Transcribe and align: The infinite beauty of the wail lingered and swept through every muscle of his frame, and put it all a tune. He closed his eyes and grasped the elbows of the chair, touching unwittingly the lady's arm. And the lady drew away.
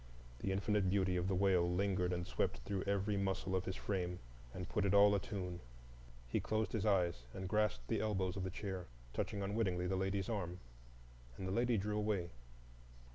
The 0.39 0.51
infinite 0.51 0.89
beauty 0.89 1.15
of 1.15 1.27
the 1.27 1.35
wail 1.35 1.69
lingered 1.71 2.11
and 2.11 2.25
swept 2.25 2.57
through 2.65 2.85
every 2.85 3.17
muscle 3.17 3.55
of 3.55 3.65
his 3.65 3.75
frame, 3.75 4.17
and 4.51 4.67
put 4.67 4.83
it 4.83 4.95
all 4.95 5.13
a 5.13 5.19
tune. 5.19 5.59
He 6.27 6.39
closed 6.39 6.71
his 6.71 6.87
eyes 6.87 7.27
and 7.35 7.47
grasped 7.47 7.87
the 7.87 8.01
elbows 8.01 8.35
of 8.35 8.43
the 8.43 8.49
chair, 8.49 8.87
touching 9.13 9.43
unwittingly 9.43 9.85
the 9.85 9.95
lady's 9.95 10.27
arm. 10.27 10.57
And 11.37 11.47
the 11.47 11.51
lady 11.51 11.77
drew 11.77 11.97
away. 11.99 12.31